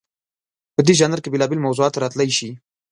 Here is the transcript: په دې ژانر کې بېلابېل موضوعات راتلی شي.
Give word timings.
په 0.75 0.81
دې 0.85 0.93
ژانر 0.99 1.19
کې 1.21 1.31
بېلابېل 1.33 1.59
موضوعات 1.65 1.93
راتلی 2.03 2.29
شي. 2.37 2.49